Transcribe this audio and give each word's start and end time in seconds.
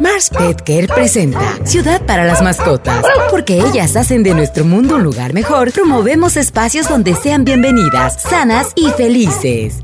Mars 0.00 0.30
Pet 0.30 0.62
Care 0.62 0.88
presenta 0.88 1.58
Ciudad 1.66 2.00
para 2.06 2.24
las 2.24 2.40
mascotas. 2.40 3.04
Porque 3.30 3.60
ellas 3.60 3.96
hacen 3.96 4.22
de 4.22 4.32
nuestro 4.32 4.64
mundo 4.64 4.96
un 4.96 5.02
lugar 5.02 5.34
mejor, 5.34 5.72
promovemos 5.72 6.38
espacios 6.38 6.88
donde 6.88 7.14
sean 7.14 7.44
bienvenidas, 7.44 8.22
sanas 8.22 8.72
y 8.76 8.88
felices. 8.92 9.82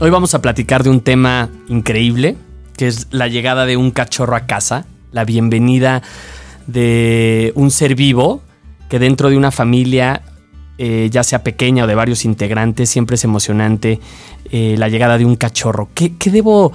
Hoy 0.00 0.10
vamos 0.10 0.34
a 0.34 0.42
platicar 0.42 0.82
de 0.82 0.90
un 0.90 1.00
tema 1.00 1.48
increíble, 1.68 2.36
que 2.76 2.86
es 2.86 3.06
la 3.10 3.28
llegada 3.28 3.64
de 3.64 3.78
un 3.78 3.90
cachorro 3.90 4.36
a 4.36 4.46
casa, 4.46 4.84
la 5.12 5.24
bienvenida 5.24 6.02
de 6.66 7.52
un 7.54 7.70
ser 7.70 7.94
vivo 7.94 8.42
que 8.90 8.98
dentro 8.98 9.30
de 9.30 9.38
una 9.38 9.50
familia, 9.50 10.20
eh, 10.76 11.08
ya 11.12 11.22
sea 11.22 11.44
pequeña 11.44 11.84
o 11.84 11.86
de 11.86 11.94
varios 11.94 12.24
integrantes, 12.24 12.90
siempre 12.90 13.14
es 13.14 13.22
emocionante 13.22 14.00
eh, 14.50 14.74
la 14.76 14.88
llegada 14.88 15.18
de 15.18 15.24
un 15.24 15.36
cachorro. 15.36 15.88
¿Qué, 15.94 16.12
debo 16.24 16.72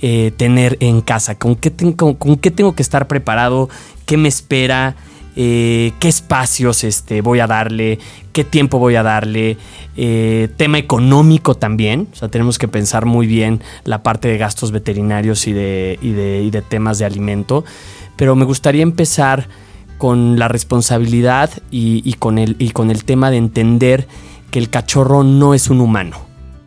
eh, 0.00 0.32
tener 0.36 0.76
en 0.78 1.00
casa? 1.00 1.36
¿Con 1.38 1.56
qué, 1.56 1.72
¿Con 1.72 2.36
qué 2.36 2.50
tengo 2.52 2.74
que 2.76 2.82
estar 2.82 3.08
preparado? 3.08 3.68
¿Qué 4.06 4.16
me 4.16 4.28
espera? 4.28 4.94
qué 5.34 5.90
espacios 6.02 6.84
este, 6.84 7.22
voy 7.22 7.40
a 7.40 7.46
darle, 7.46 7.98
qué 8.34 8.44
tiempo 8.44 8.78
voy 8.78 8.96
a 8.96 9.02
darle, 9.02 9.56
tema 10.58 10.76
económico 10.76 11.54
también, 11.54 12.08
o 12.12 12.16
sea, 12.16 12.28
tenemos 12.28 12.58
que 12.58 12.68
pensar 12.68 13.06
muy 13.06 13.26
bien 13.26 13.62
la 13.84 14.02
parte 14.02 14.28
de 14.28 14.36
gastos 14.36 14.72
veterinarios 14.72 15.46
y 15.46 15.54
de, 15.54 15.98
y 16.02 16.10
de 16.50 16.62
temas 16.68 16.98
de 16.98 17.06
alimento, 17.06 17.64
pero 18.14 18.36
me 18.36 18.44
gustaría 18.44 18.82
empezar 18.82 19.48
con 20.02 20.36
la 20.36 20.48
responsabilidad 20.48 21.48
y, 21.70 22.14
con 22.14 22.38
el, 22.38 22.56
y 22.58 22.70
con 22.70 22.90
el 22.90 23.04
tema 23.04 23.30
de 23.30 23.36
entender 23.36 24.08
que 24.50 24.58
el 24.58 24.68
cachorro 24.68 25.22
no 25.22 25.54
es 25.54 25.70
un 25.70 25.80
humano, 25.80 26.16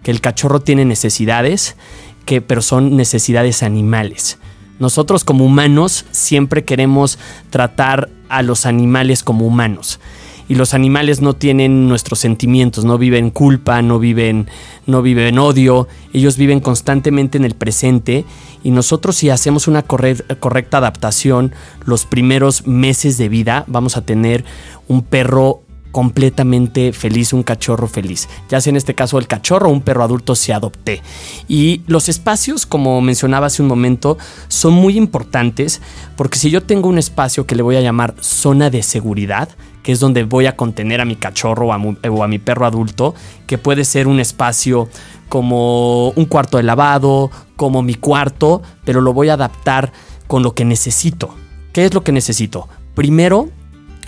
que 0.04 0.12
el 0.12 0.22
cachorro 0.22 0.62
tiene 0.62 0.86
necesidades, 0.86 1.76
que, 2.24 2.40
pero 2.40 2.62
son 2.62 2.96
necesidades 2.96 3.62
animales. 3.62 4.38
Nosotros 4.80 5.26
como 5.26 5.44
humanos 5.44 6.06
siempre 6.12 6.64
queremos 6.64 7.20
tratar 7.50 8.10
a 8.30 8.42
los 8.42 8.66
animales 8.66 9.22
como 9.22 9.46
humanos 9.46 10.00
y 10.48 10.56
los 10.56 10.74
animales 10.74 11.22
no 11.22 11.34
tienen 11.34 11.88
nuestros 11.88 12.20
sentimientos, 12.20 12.86
no 12.86 12.98
viven 12.98 13.32
culpa, 13.32 13.82
no 13.82 14.00
viven, 14.00 14.48
no 14.86 15.02
viven 15.02 15.40
odio, 15.40 15.88
ellos 16.14 16.38
viven 16.38 16.60
constantemente 16.60 17.38
en 17.38 17.46
el 17.46 17.56
presente 17.56 18.26
y 18.64 18.72
nosotros 18.72 19.16
si 19.16 19.30
hacemos 19.30 19.68
una 19.68 19.84
correcta 19.84 20.78
adaptación 20.78 21.52
los 21.86 22.06
primeros 22.06 22.68
meses 22.68 23.18
de 23.18 23.30
vida 23.30 23.64
vamos 23.68 23.98
a 23.98 24.02
tener 24.02 24.46
un 24.88 25.02
perro 25.02 25.62
completamente 25.96 26.92
feliz, 26.92 27.32
un 27.32 27.42
cachorro 27.42 27.88
feliz. 27.88 28.28
Ya 28.50 28.60
sea 28.60 28.72
en 28.72 28.76
este 28.76 28.96
caso 28.96 29.18
el 29.18 29.28
cachorro 29.28 29.70
o 29.70 29.72
un 29.72 29.80
perro 29.80 30.04
adulto 30.04 30.36
se 30.36 30.52
adopté. 30.52 31.02
Y 31.48 31.84
los 31.88 32.10
espacios, 32.10 32.66
como 32.66 33.00
mencionaba 33.00 33.48
hace 33.48 33.62
un 33.62 33.70
momento, 33.70 34.18
son 34.50 34.74
muy 34.74 34.98
importantes 34.98 35.82
porque 36.18 36.38
si 36.38 36.50
yo 36.50 36.62
tengo 36.64 36.90
un 36.90 36.98
espacio 36.98 37.48
que 37.48 37.56
le 37.56 37.64
voy 37.64 37.78
a 37.78 37.82
llamar 37.82 38.14
zona 38.20 38.70
de 38.70 38.84
seguridad, 38.84 39.48
que 39.86 39.92
es 39.92 40.00
donde 40.00 40.24
voy 40.24 40.48
a 40.48 40.56
contener 40.56 41.00
a 41.00 41.06
mi 41.06 41.16
cachorro 41.16 41.68
o 41.68 41.72
a, 41.72 42.28
mi, 42.28 42.40
perro 42.40 42.66
adulto, 42.66 43.14
que 43.46 43.60
puede 43.60 43.86
ser 43.86 44.08
un 44.08 44.20
espacio 44.20 44.90
como 45.30 46.10
un 46.10 46.26
cuarto 46.26 46.58
de 46.58 46.64
lavado, 46.64 47.30
como 47.56 47.84
mi 47.84 47.94
cuarto, 47.94 48.64
pero 48.84 49.00
lo 49.00 49.14
voy 49.14 49.30
a 49.30 49.34
adaptar 49.34 49.94
con 50.26 50.42
lo 50.42 50.56
que 50.56 50.66
necesito. 50.66 51.36
¿Qué 51.72 51.86
es 51.86 51.94
lo 51.94 52.04
que 52.04 52.12
necesito? 52.12 52.68
Primero, 52.96 53.50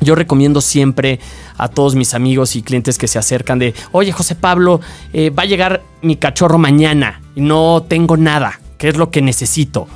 yo 0.02 0.16
recomiendo 0.16 0.62
siempre 0.62 1.20
a 1.60 1.68
todos 1.68 1.94
mis 1.94 2.16
amigos 2.16 2.56
y 2.56 2.64
clientes 2.64 2.98
que 2.98 3.08
se 3.08 3.20
acercan 3.20 3.60
de, 3.60 3.76
oye 3.92 4.12
José 4.12 4.34
Pablo, 4.34 4.82
eh, 5.14 5.30
va 5.30 5.44
a 5.44 5.46
llegar 5.46 5.84
mi 6.02 6.16
cachorro 6.16 6.58
mañana 6.58 7.22
y 7.36 7.42
no 7.42 7.86
tengo 7.88 8.18
nada. 8.18 8.60
¿Qué 8.80 8.88
es 8.88 8.98
lo 8.98 9.12
que 9.12 9.22
necesito? 9.22 9.88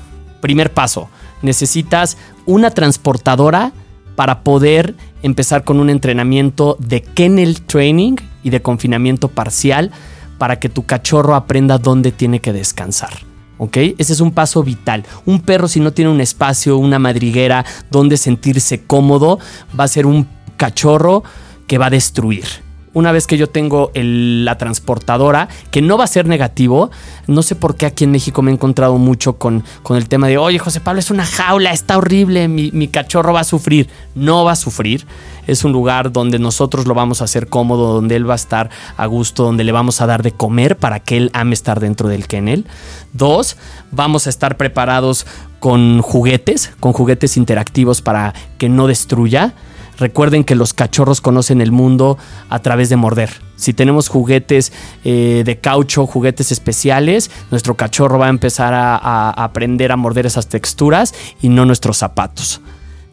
Primer 0.42 0.72
paso, 0.72 1.10
necesitas 1.42 2.20
una 2.46 2.70
transportadora 2.70 3.72
para 4.16 4.44
poder 4.44 4.96
empezar 5.24 5.64
con 5.64 5.80
un 5.80 5.90
entrenamiento 5.90 6.78
de 6.80 7.02
kennel 7.02 7.62
training 7.62 8.16
y 8.44 8.50
de 8.50 8.62
confinamiento 8.62 9.28
parcial 9.28 9.92
para 10.38 10.60
que 10.60 10.70
tu 10.70 10.86
cachorro 10.86 11.36
aprenda 11.36 11.78
dónde 11.78 12.12
tiene 12.12 12.40
que 12.40 12.54
descansar. 12.54 13.12
¿Ok? 13.58 13.78
Ese 13.98 14.14
es 14.14 14.22
un 14.22 14.32
paso 14.32 14.64
vital. 14.64 15.06
Un 15.26 15.42
perro 15.42 15.68
si 15.68 15.80
no 15.80 15.94
tiene 15.94 16.10
un 16.10 16.20
espacio, 16.20 16.78
una 16.78 16.98
madriguera 16.98 17.64
donde 17.92 18.18
sentirse 18.18 18.84
cómodo, 18.84 19.38
va 19.80 19.84
a 19.84 19.88
ser 19.88 20.08
un 20.08 20.28
cachorro 20.58 21.24
que 21.68 21.78
va 21.78 21.86
a 21.88 21.92
destruir 21.92 22.46
una 22.94 23.12
vez 23.12 23.28
que 23.28 23.38
yo 23.38 23.48
tengo 23.48 23.92
la 23.94 24.58
transportadora, 24.58 25.48
que 25.72 25.82
no 25.82 25.98
va 25.98 26.04
a 26.04 26.08
ser 26.08 26.28
negativo, 26.28 26.92
no 27.28 27.42
sé 27.42 27.56
por 27.56 27.76
qué 27.76 27.86
aquí 27.86 28.04
en 28.04 28.12
México 28.12 28.42
me 28.42 28.52
he 28.52 28.54
encontrado 28.54 28.98
mucho 28.98 29.38
con, 29.38 29.64
con 29.84 29.98
el 29.98 30.08
tema 30.08 30.28
de, 30.28 30.38
oye 30.38 30.60
José 30.60 30.82
Pablo, 30.82 31.00
es 31.00 31.12
una 31.12 31.26
jaula, 31.26 31.72
está 31.72 31.98
horrible, 31.98 32.48
mi, 32.48 32.72
mi, 32.72 32.88
cachorro 32.88 33.34
va 33.34 33.42
a 33.42 33.46
sufrir. 33.46 33.90
No 34.16 34.44
va 34.44 34.54
a 34.54 34.56
sufrir, 34.56 35.06
es 35.48 35.64
un 35.64 35.72
lugar 35.72 36.12
donde 36.12 36.40
nosotros 36.40 36.86
lo 36.86 36.94
vamos 36.94 37.22
a 37.22 37.26
hacer 37.26 37.48
cómodo, 37.48 37.94
donde 37.94 38.16
él 38.16 38.30
va 38.30 38.34
a 38.34 38.36
estar 38.36 38.70
a 38.98 39.06
gusto, 39.06 39.44
donde 39.44 39.64
le 39.64 39.72
vamos 39.72 40.02
a 40.02 40.06
dar 40.06 40.24
de 40.24 40.32
comer 40.32 40.78
para 40.78 41.00
que 41.00 41.18
él 41.18 41.32
ame 41.34 41.54
estar 41.54 41.80
dentro 41.80 42.10
del 42.10 42.28
kennel. 42.28 42.66
Dos, 43.14 43.58
vamos 43.92 44.28
a 44.28 44.30
estar 44.30 44.58
preparados 44.58 45.26
con 45.60 46.02
juguetes, 46.02 46.72
con 46.80 46.92
juguetes 46.92 47.38
interactivos 47.38 48.02
para 48.02 48.34
que 48.58 48.68
no 48.68 48.88
destruya. 48.88 49.54
Recuerden 50.02 50.44
que 50.44 50.56
los 50.56 50.74
cachorros 50.74 51.22
conocen 51.22 51.62
el 51.62 51.72
mundo 51.72 52.18
a 52.50 52.58
través 52.58 52.90
de 52.90 52.96
morder. 52.96 53.30
Si 53.56 53.72
tenemos 53.72 54.08
juguetes 54.08 54.74
eh, 55.04 55.44
de 55.46 55.60
caucho, 55.60 56.08
juguetes 56.08 56.52
especiales, 56.52 57.30
nuestro 57.52 57.76
cachorro 57.76 58.18
va 58.18 58.26
a 58.26 58.32
empezar 58.32 58.74
a, 58.74 59.30
aprender 59.30 59.92
a 59.92 59.98
morder 59.98 60.26
esas 60.26 60.48
texturas 60.48 61.14
y 61.40 61.50
no 61.50 61.68
nuestros 61.68 61.98
zapatos. 61.98 62.62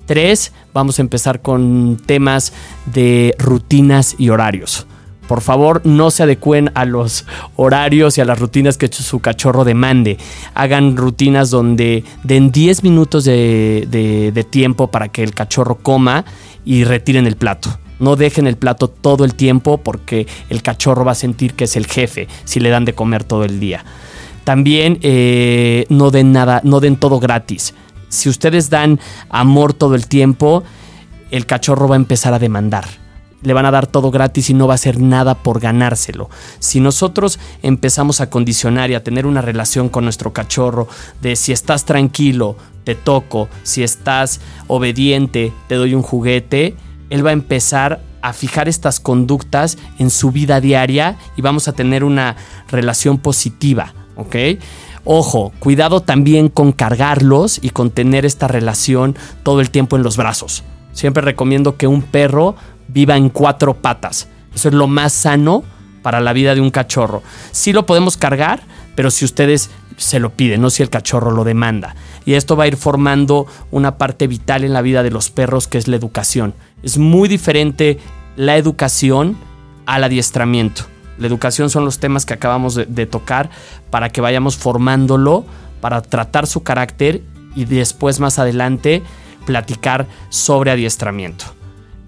Tres, 0.07 0.53
vamos 0.73 0.99
a 0.99 1.03
empezar 1.03 1.43
con 1.43 1.99
temas 2.07 2.55
de 2.87 3.35
rutinas 3.39 4.15
y 4.17 4.31
horarios. 4.31 4.87
Por 5.29 5.41
favor, 5.41 5.83
no 5.85 6.11
se 6.11 6.25
adecuen 6.25 6.73
a 6.75 6.85
los 6.85 7.25
horarios 7.55 8.19
y 8.19 8.21
a 8.21 8.25
las 8.25 8.41
rutinas 8.41 8.77
que 8.77 8.89
su 8.89 9.21
cachorro 9.21 9.65
demande. 9.65 10.19
Hagan 10.55 10.97
rutinas 10.97 11.51
donde 11.51 12.03
den 12.25 12.51
10 12.51 12.83
minutos 12.83 13.25
de 13.25 14.47
tiempo 14.51 14.91
para 14.91 15.09
que 15.09 15.23
el 15.23 15.35
cachorro 15.35 15.77
coma 15.77 16.25
y 16.65 16.83
retiren 16.83 17.27
el 17.27 17.37
plato. 17.37 17.79
No 17.99 18.17
dejen 18.17 18.47
el 18.47 18.57
plato 18.57 18.89
todo 18.89 19.25
el 19.25 19.35
tiempo 19.35 19.79
porque 19.79 20.27
el 20.51 20.63
cachorro 20.63 21.05
va 21.05 21.13
a 21.13 21.17
sentir 21.17 21.55
que 21.55 21.65
es 21.65 21.77
el 21.77 21.87
jefe 21.87 22.29
si 22.45 22.61
le 22.61 22.71
dan 22.71 22.85
de 22.85 22.95
comer 22.95 23.25
todo 23.25 23.45
el 23.45 23.61
día. 23.61 23.85
También 24.45 24.99
eh, 25.03 25.85
no 25.89 26.11
den 26.11 26.33
nada, 26.33 26.61
no 26.65 26.81
den 26.81 26.97
todo 26.97 27.21
gratis. 27.21 27.75
Si 28.09 28.29
ustedes 28.29 28.71
dan 28.71 28.99
amor 29.29 29.75
todo 29.75 29.95
el 29.95 30.07
tiempo, 30.07 30.63
el 31.31 31.45
cachorro 31.45 31.89
va 31.89 31.97
a 31.97 31.99
empezar 31.99 32.33
a 32.33 32.39
demandar. 32.39 32.87
Le 33.43 33.53
van 33.53 33.67
a 33.67 33.71
dar 33.71 33.87
todo 33.87 34.11
gratis 34.11 34.51
y 34.51 34.55
no 34.55 34.67
va 34.67 34.75
a 34.75 34.77
hacer 34.77 35.01
nada 35.01 35.35
por 35.37 35.61
ganárselo. 35.61 36.29
Si 36.59 36.81
nosotros 36.81 37.39
empezamos 37.63 38.21
a 38.21 38.31
condicionar 38.31 38.91
y 38.91 38.95
a 38.95 39.05
tener 39.05 39.27
una 39.27 39.43
relación 39.43 39.89
con 39.89 40.05
nuestro 40.05 40.33
cachorro 40.33 40.89
de 41.23 41.37
si 41.37 41.53
estás 41.53 41.85
tranquilo, 41.85 42.57
te 42.85 42.95
toco, 42.95 43.49
si 43.63 43.83
estás 43.83 44.41
obediente, 44.67 45.53
te 45.69 45.77
doy 45.77 45.95
un 45.95 46.03
juguete, 46.03 46.75
él 47.11 47.25
va 47.25 47.31
a 47.31 47.35
empezar 47.35 48.01
a 48.23 48.33
fijar 48.33 48.69
estas 48.69 49.01
conductas 49.01 49.79
en 49.99 50.11
su 50.11 50.31
vida 50.31 50.61
diaria 50.61 51.17
y 51.37 51.43
vamos 51.43 51.69
a 51.69 51.73
tener 51.73 52.05
una 52.05 52.37
relación 52.69 53.19
positiva, 53.19 53.95
¿ok? 54.17 54.37
Ojo, 55.05 55.53
cuidado 55.59 56.01
también 56.01 56.49
con 56.49 56.73
cargarlos 56.73 57.61
y 57.63 57.71
con 57.71 57.91
tener 57.91 58.27
esta 58.27 58.49
relación 58.49 59.17
todo 59.43 59.61
el 59.61 59.71
tiempo 59.71 59.97
en 59.97 60.03
los 60.03 60.17
brazos. 60.17 60.65
Siempre 60.93 61.23
recomiendo 61.23 61.77
que 61.77 61.87
un 61.87 62.03
perro 62.03 62.57
viva 62.89 63.17
en 63.17 63.29
cuatro 63.29 63.75
patas. 63.75 64.29
Eso 64.55 64.69
es 64.69 64.75
lo 64.75 64.89
más 64.89 65.13
sano 65.13 65.63
para 66.03 66.21
la 66.21 66.33
vida 66.33 66.55
de 66.55 66.61
un 66.61 66.71
cachorro. 66.71 67.23
Sí 67.53 67.73
lo 67.73 67.87
podemos 67.87 68.17
cargar, 68.17 68.63
pero 68.95 69.11
si 69.11 69.25
ustedes 69.25 69.71
se 69.97 70.21
lo 70.21 70.31
piden, 70.31 70.61
no 70.61 70.71
si 70.71 70.83
el 70.83 70.91
cachorro 70.91 71.31
lo 71.31 71.45
demanda. 71.45 71.95
Y 72.25 72.35
esto 72.35 72.57
va 72.57 72.65
a 72.65 72.69
ir 72.69 72.77
formando 72.77 73.47
una 73.71 73.99
parte 73.99 74.27
vital 74.27 74.65
en 74.65 74.73
la 74.73 74.83
vida 74.83 75.03
de 75.03 75.11
los 75.11 75.31
perros, 75.31 75.69
que 75.69 75.79
es 75.79 75.89
la 75.89 75.97
educación. 75.97 76.55
Es 76.83 76.99
muy 76.99 77.29
diferente 77.29 77.99
la 78.37 78.57
educación 78.57 79.37
al 79.87 80.05
adiestramiento. 80.05 80.85
La 81.19 81.27
educación 81.27 81.69
son 81.71 81.85
los 81.85 81.99
temas 81.99 82.27
que 82.27 82.35
acabamos 82.35 82.75
de, 82.75 82.87
de 82.87 83.07
tocar 83.07 83.51
para 83.91 84.11
que 84.11 84.21
vayamos 84.21 84.57
formándolo, 84.57 85.45
para 85.81 86.01
tratar 86.01 86.47
su 86.47 86.63
carácter 86.63 87.23
y 87.57 87.65
después 87.65 88.21
más 88.21 88.39
adelante 88.39 89.03
platicar 89.45 90.07
sobre 90.29 90.71
adiestramiento. 90.71 91.58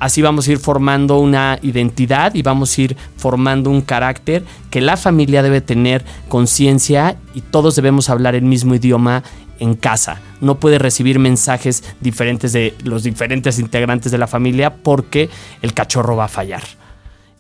Así 0.01 0.23
vamos 0.23 0.49
a 0.49 0.53
ir 0.53 0.59
formando 0.59 1.19
una 1.19 1.59
identidad 1.61 2.35
y 2.35 2.41
vamos 2.41 2.77
a 2.77 2.81
ir 2.81 2.97
formando 3.19 3.69
un 3.69 3.83
carácter 3.83 4.45
que 4.71 4.81
la 4.81 4.97
familia 4.97 5.43
debe 5.43 5.61
tener 5.61 6.07
conciencia 6.29 7.19
y 7.35 7.43
todos 7.43 7.77
debemos 7.77 8.09
hablar 8.09 8.35
el 8.35 8.43
mismo 8.43 8.75
idioma 8.75 9.23
en 9.59 9.75
casa. 9.75 10.23
No 10.41 10.59
puede 10.59 10.79
recibir 10.79 11.19
mensajes 11.19 11.85
diferentes 12.01 12.55
de 12.55 12.75
los 12.83 13.03
diferentes 13.03 13.59
integrantes 13.59 14.11
de 14.11 14.17
la 14.17 14.27
familia 14.27 14.75
porque 14.75 15.29
el 15.61 15.75
cachorro 15.75 16.17
va 16.17 16.25
a 16.25 16.29
fallar. 16.29 16.63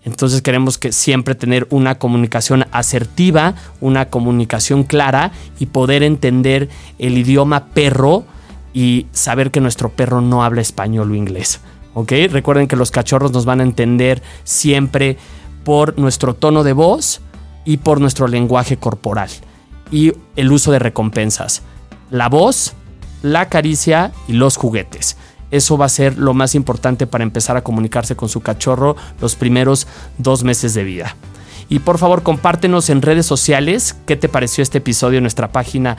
Entonces 0.04 0.42
queremos 0.42 0.76
que 0.76 0.92
siempre 0.92 1.34
tener 1.34 1.66
una 1.70 1.94
comunicación 1.96 2.66
asertiva, 2.72 3.54
una 3.80 4.10
comunicación 4.10 4.84
clara 4.84 5.32
y 5.58 5.66
poder 5.66 6.02
entender 6.02 6.68
el 6.98 7.16
idioma 7.16 7.68
perro 7.68 8.24
y 8.74 9.06
saber 9.12 9.50
que 9.50 9.60
nuestro 9.60 9.88
perro 9.88 10.20
no 10.20 10.44
habla 10.44 10.60
español 10.60 11.10
o 11.10 11.14
inglés. 11.14 11.60
¿Ok? 11.94 12.12
Recuerden 12.30 12.68
que 12.68 12.76
los 12.76 12.90
cachorros 12.90 13.32
nos 13.32 13.44
van 13.44 13.60
a 13.60 13.64
entender 13.64 14.22
siempre 14.44 15.18
por 15.64 15.98
nuestro 15.98 16.34
tono 16.34 16.62
de 16.62 16.72
voz 16.72 17.20
y 17.64 17.78
por 17.78 18.00
nuestro 18.00 18.28
lenguaje 18.28 18.76
corporal 18.76 19.30
y 19.90 20.12
el 20.36 20.52
uso 20.52 20.72
de 20.72 20.78
recompensas. 20.78 21.62
La 22.10 22.28
voz, 22.28 22.74
la 23.22 23.48
caricia 23.48 24.12
y 24.28 24.32
los 24.32 24.56
juguetes. 24.56 25.16
Eso 25.50 25.76
va 25.76 25.86
a 25.86 25.90
ser 25.90 26.16
lo 26.16 26.32
más 26.32 26.54
importante 26.54 27.06
para 27.06 27.24
empezar 27.24 27.56
a 27.56 27.64
comunicarse 27.64 28.14
con 28.14 28.28
su 28.28 28.40
cachorro 28.40 28.96
los 29.20 29.34
primeros 29.34 29.86
dos 30.18 30.44
meses 30.44 30.74
de 30.74 30.84
vida. 30.84 31.16
Y 31.68 31.80
por 31.80 31.98
favor 31.98 32.22
compártenos 32.22 32.90
en 32.90 33.02
redes 33.02 33.26
sociales 33.26 33.96
qué 34.06 34.16
te 34.16 34.28
pareció 34.28 34.62
este 34.62 34.78
episodio 34.78 35.18
en 35.18 35.24
nuestra 35.24 35.52
página 35.52 35.96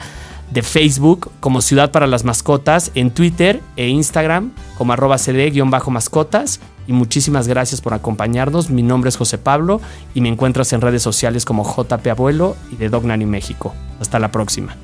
de 0.50 0.62
Facebook 0.62 1.30
como 1.40 1.60
Ciudad 1.60 1.90
para 1.90 2.06
las 2.06 2.24
Mascotas, 2.24 2.90
en 2.94 3.10
Twitter 3.10 3.60
e 3.76 3.88
Instagram 3.88 4.52
como 4.76 4.92
arroba 4.92 5.18
cd-mascotas. 5.18 6.60
Y 6.86 6.92
muchísimas 6.92 7.46
gracias 7.46 7.80
por 7.80 7.94
acompañarnos. 7.94 8.68
Mi 8.68 8.82
nombre 8.82 9.08
es 9.08 9.16
José 9.16 9.38
Pablo 9.38 9.80
y 10.14 10.20
me 10.20 10.28
encuentras 10.28 10.72
en 10.72 10.80
redes 10.80 11.02
sociales 11.02 11.44
como 11.44 11.64
JP 11.64 12.06
Abuelo 12.08 12.56
y 12.72 12.76
de 12.76 12.88
Dog 12.88 13.04
Nanny 13.04 13.24
México. 13.24 13.72
Hasta 14.00 14.18
la 14.18 14.32
próxima. 14.32 14.76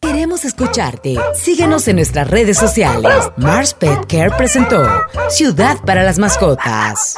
Queremos 0.00 0.44
escucharte. 0.44 1.16
Síguenos 1.34 1.88
en 1.88 1.96
nuestras 1.96 2.28
redes 2.28 2.56
sociales. 2.56 3.30
Mars 3.36 3.74
Pet 3.74 4.06
Care 4.06 4.30
presentó 4.36 4.86
Ciudad 5.28 5.78
para 5.84 6.02
las 6.02 6.18
Mascotas. 6.18 7.16